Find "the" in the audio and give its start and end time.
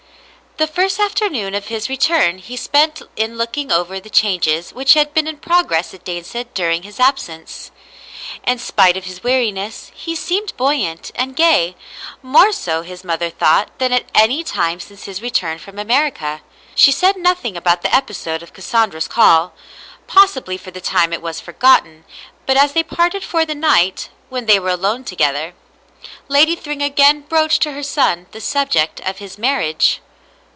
0.57-0.67, 3.99-4.11, 17.81-17.95, 20.69-20.81, 23.45-23.55, 28.31-28.41